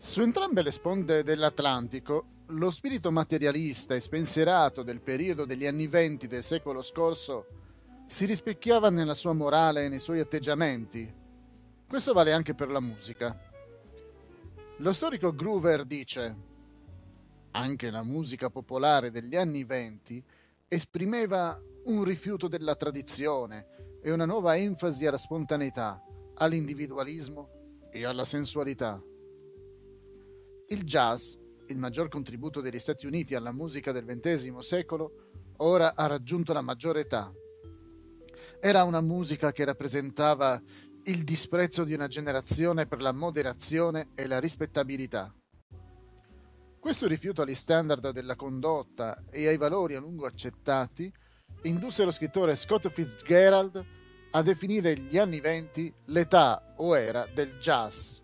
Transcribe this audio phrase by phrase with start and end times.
[0.00, 6.26] Su entrambe le sponde dell'Atlantico, lo spirito materialista e spensierato del periodo degli anni venti
[6.26, 7.46] del secolo scorso
[8.08, 11.14] si rispecchiava nella sua morale e nei suoi atteggiamenti.
[11.86, 13.38] Questo vale anche per la musica.
[14.78, 16.48] Lo storico Groover dice:
[17.60, 20.24] Anche la musica popolare degli anni venti
[20.66, 26.02] esprimeva un rifiuto della tradizione e una nuova enfasi alla spontaneità,
[26.36, 28.98] all'individualismo e alla sensualità.
[30.68, 31.34] Il jazz,
[31.66, 36.62] il maggior contributo degli Stati Uniti alla musica del XX secolo, ora ha raggiunto la
[36.62, 37.30] maggiore età.
[38.58, 40.58] Era una musica che rappresentava
[41.04, 45.34] il disprezzo di una generazione per la moderazione e la rispettabilità.
[46.80, 51.12] Questo rifiuto agli standard della condotta e ai valori a lungo accettati
[51.64, 53.84] indusse lo scrittore Scott Fitzgerald
[54.30, 58.20] a definire gli anni venti l'età o era del jazz.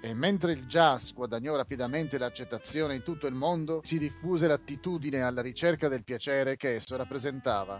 [0.00, 5.42] E mentre il jazz guadagnò rapidamente l'accettazione in tutto il mondo, si diffuse l'attitudine alla
[5.42, 7.78] ricerca del piacere che esso rappresentava.